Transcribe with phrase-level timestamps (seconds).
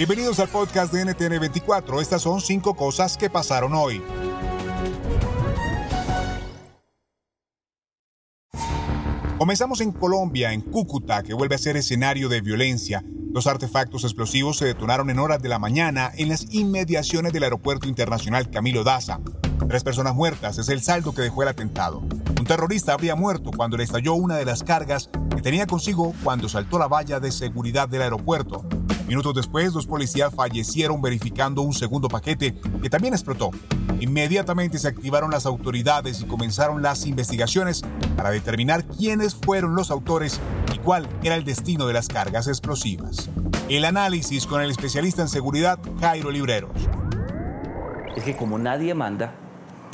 [0.00, 2.00] Bienvenidos al podcast de NTN24.
[2.00, 4.02] Estas son cinco cosas que pasaron hoy.
[9.36, 13.04] Comenzamos en Colombia, en Cúcuta, que vuelve a ser escenario de violencia.
[13.04, 17.86] Dos artefactos explosivos se detonaron en horas de la mañana en las inmediaciones del Aeropuerto
[17.86, 19.20] Internacional Camilo Daza.
[19.68, 21.98] Tres personas muertas es el saldo que dejó el atentado.
[21.98, 26.48] Un terrorista habría muerto cuando le estalló una de las cargas que tenía consigo cuando
[26.48, 28.64] saltó la valla de seguridad del aeropuerto.
[29.10, 33.50] Minutos después, dos policías fallecieron verificando un segundo paquete que también explotó.
[33.98, 37.82] Inmediatamente se activaron las autoridades y comenzaron las investigaciones
[38.16, 40.40] para determinar quiénes fueron los autores
[40.72, 43.28] y cuál era el destino de las cargas explosivas.
[43.68, 46.70] El análisis con el especialista en seguridad Jairo Libreros.
[48.14, 49.34] Es que como nadie manda,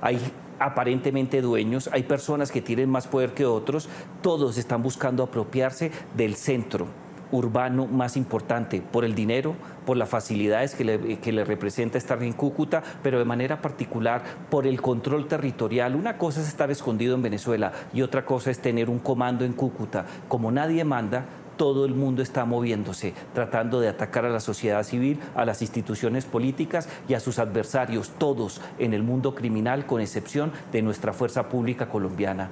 [0.00, 0.20] hay
[0.60, 3.88] aparentemente dueños, hay personas que tienen más poder que otros,
[4.22, 9.54] todos están buscando apropiarse del centro urbano más importante por el dinero,
[9.86, 14.80] por las facilidades que le, representa estar en Cúcuta, pero de manera particular por el
[14.80, 15.96] control territorial.
[15.96, 19.52] Una cosa es estar escondido en Venezuela y otra cosa es tener un comando en
[19.52, 20.04] Cúcuta.
[20.28, 21.24] Como nadie manda,
[21.60, 26.24] todo el mundo está moviéndose, tratando de atacar a la sociedad civil, a las instituciones
[26.24, 31.50] políticas y a sus adversarios, todos en el mundo criminal, con excepción de nuestra fuerza
[31.50, 32.48] pública colombiana.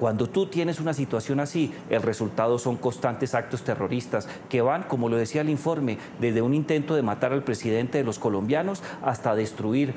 [0.00, 5.10] Cuando tú tienes una situación así, el resultado son constantes actos terroristas que van, como
[5.10, 9.34] lo decía el informe, desde un intento de matar al presidente de los colombianos hasta
[9.34, 9.92] destruir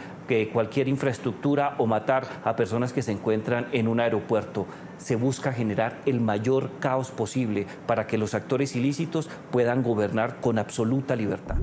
[0.51, 4.65] cualquier infraestructura o matar a personas que se encuentran en un aeropuerto.
[4.97, 10.59] Se busca generar el mayor caos posible para que los actores ilícitos puedan gobernar con
[10.59, 11.55] absoluta libertad.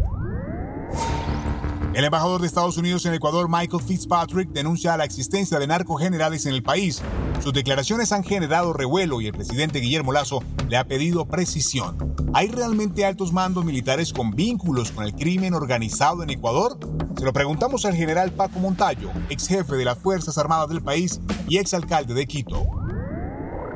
[2.01, 6.55] El embajador de Estados Unidos en Ecuador, Michael Fitzpatrick, denuncia la existencia de narcogenerales en
[6.55, 7.03] el país.
[7.43, 12.15] Sus declaraciones han generado revuelo y el presidente Guillermo Lazo le ha pedido precisión.
[12.33, 16.79] ¿Hay realmente altos mandos militares con vínculos con el crimen organizado en Ecuador?
[17.19, 21.21] Se lo preguntamos al general Paco Montallo, ex jefe de las Fuerzas Armadas del país
[21.49, 22.67] y ex alcalde de Quito.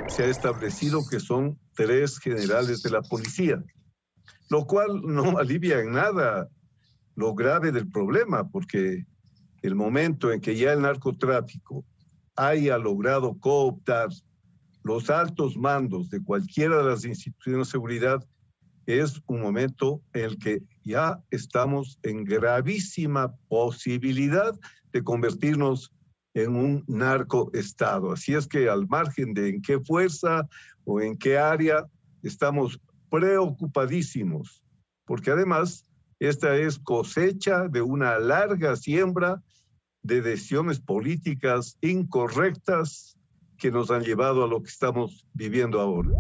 [0.08, 3.62] Se ha establecido que son tres generales de la policía,
[4.48, 6.48] lo cual no alivia en nada
[7.16, 9.06] lo grave del problema, porque
[9.62, 11.84] el momento en que ya el narcotráfico
[12.36, 14.08] haya logrado cooptar
[14.82, 18.24] los altos mandos de cualquiera de las instituciones de seguridad,
[18.86, 24.54] es un momento en el que ya estamos en gravísima posibilidad
[24.92, 25.90] de convertirnos
[26.34, 28.12] en un narcoestado.
[28.12, 30.46] Así es que al margen de en qué fuerza
[30.84, 31.86] o en qué área,
[32.22, 32.78] estamos
[33.10, 34.62] preocupadísimos,
[35.06, 35.86] porque además
[36.18, 39.42] esta es cosecha de una larga siembra
[40.02, 43.16] de decisiones políticas incorrectas
[43.58, 46.10] que nos han llevado a lo que estamos viviendo ahora.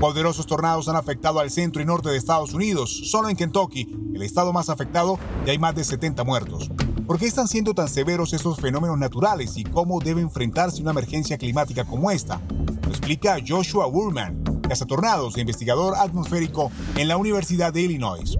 [0.00, 3.10] Poderosos tornados han afectado al centro y norte de Estados Unidos.
[3.10, 6.70] Solo en Kentucky, el estado más afectado, ya hay más de 70 muertos.
[7.06, 11.36] ¿Por qué están siendo tan severos estos fenómenos naturales y cómo debe enfrentarse una emergencia
[11.36, 12.40] climática como esta?
[12.84, 18.38] Lo explica Joshua Wurman, cazatornados e investigador atmosférico en la Universidad de Illinois.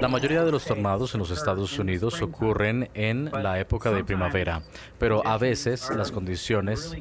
[0.00, 4.62] La mayoría de los tornados en los Estados Unidos ocurren en la época de primavera,
[4.98, 6.96] pero a veces las condiciones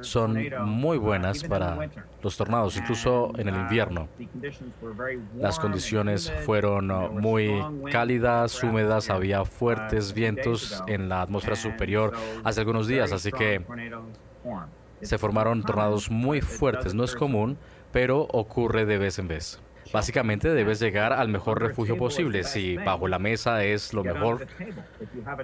[0.00, 1.88] son muy buenas para
[2.20, 4.08] los tornados, incluso en el invierno.
[5.38, 6.88] Las condiciones fueron
[7.20, 7.62] muy
[7.92, 12.12] cálidas, húmedas, había fuertes vientos en la atmósfera superior
[12.42, 13.64] hace algunos días, así que
[15.02, 16.94] se formaron tornados muy fuertes.
[16.94, 17.58] No es común,
[17.92, 19.60] pero ocurre de vez en vez.
[19.92, 22.44] Básicamente debes llegar al mejor refugio posible.
[22.44, 24.46] Si bajo la mesa es lo mejor,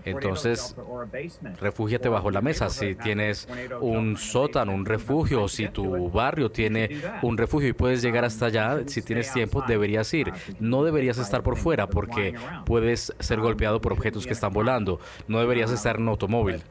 [0.04, 0.74] entonces
[1.60, 2.68] refúgiate bajo la mesa.
[2.70, 3.48] Si tienes
[3.80, 8.80] un sótano, un refugio, si tu barrio tiene un refugio y puedes llegar hasta allá,
[8.86, 10.32] si tienes tiempo, deberías ir.
[10.58, 12.34] No deberías estar por fuera porque
[12.64, 14.98] puedes ser golpeado por objetos que están volando.
[15.28, 16.62] No deberías estar en automóvil.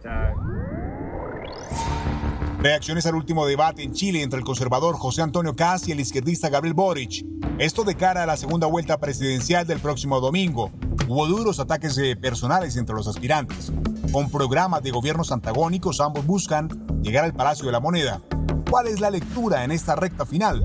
[2.62, 6.48] Reacciones al último debate en Chile entre el conservador José Antonio Caz y el izquierdista
[6.48, 7.26] Gabriel Boric.
[7.58, 10.70] Esto de cara a la segunda vuelta presidencial del próximo domingo.
[11.08, 13.74] Hubo duros ataques personales entre los aspirantes.
[14.12, 16.70] Con programas de gobiernos antagónicos, ambos buscan
[17.02, 18.22] llegar al Palacio de la Moneda.
[18.70, 20.64] ¿Cuál es la lectura en esta recta final?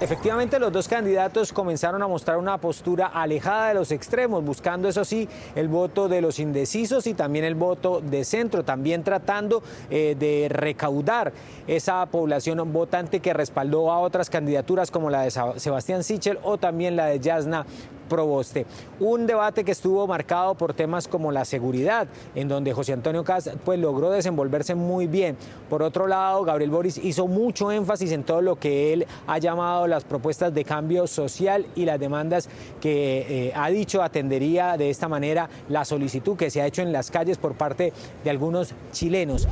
[0.00, 5.04] Efectivamente, los dos candidatos comenzaron a mostrar una postura alejada de los extremos, buscando, eso
[5.04, 9.60] sí, el voto de los indecisos y también el voto de centro, también tratando
[9.90, 11.32] eh, de recaudar
[11.66, 16.94] esa población votante que respaldó a otras candidaturas como la de Sebastián Sichel o también
[16.94, 17.66] la de Yasna
[18.08, 18.66] Proboste.
[19.00, 23.50] Un debate que estuvo marcado por temas como la seguridad, en donde José Antonio Caz
[23.64, 25.36] pues, logró desenvolverse muy bien.
[25.68, 29.86] Por otro lado, Gabriel Boris hizo mucho énfasis en todo lo que él ha llamado
[29.86, 32.48] las propuestas de cambio social y las demandas
[32.80, 36.92] que eh, ha dicho atendería de esta manera la solicitud que se ha hecho en
[36.92, 37.92] las calles por parte
[38.24, 39.46] de algunos chilenos.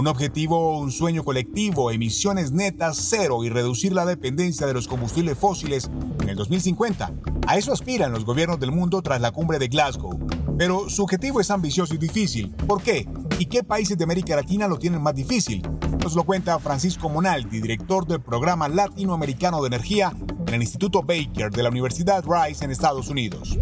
[0.00, 5.36] Un objetivo, un sueño colectivo, emisiones netas cero y reducir la dependencia de los combustibles
[5.36, 5.90] fósiles
[6.22, 7.12] en el 2050.
[7.46, 10.18] A eso aspiran los gobiernos del mundo tras la cumbre de Glasgow.
[10.56, 12.48] Pero su objetivo es ambicioso y difícil.
[12.66, 13.06] ¿Por qué?
[13.38, 15.60] ¿Y qué países de América Latina lo tienen más difícil?
[16.02, 20.14] Nos lo cuenta Francisco Monaldi, director del Programa Latinoamericano de Energía
[20.46, 23.58] en el Instituto Baker de la Universidad Rice en Estados Unidos.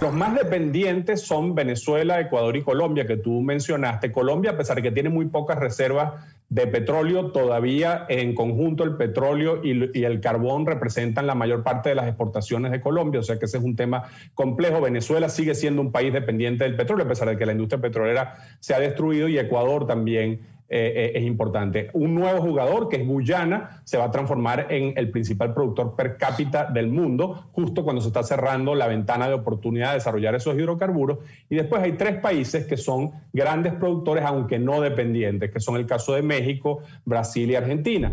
[0.00, 4.12] Los más dependientes son Venezuela, Ecuador y Colombia, que tú mencionaste.
[4.12, 8.96] Colombia, a pesar de que tiene muy pocas reservas de petróleo, todavía en conjunto el
[8.96, 13.40] petróleo y, el carbón representan la mayor parte de las exportaciones de Colombia, o sea
[13.40, 14.04] que ese es un tema
[14.34, 14.80] complejo.
[14.80, 18.36] Venezuela sigue siendo un país dependiente del petróleo, a pesar de que la industria petrolera
[18.60, 21.88] se ha destruido y Ecuador también eh, eh, es importante.
[21.94, 26.18] Un nuevo jugador, que es Guyana, se va a transformar en el principal productor per
[26.18, 30.54] cápita del mundo, justo cuando se está cerrando la ventana de oportunidad de desarrollar esos
[30.56, 31.18] hidrocarburos.
[31.48, 35.86] Y después hay tres países que son grandes productores, aunque no dependientes, que son el
[35.86, 38.12] caso de México, Brasil y Argentina.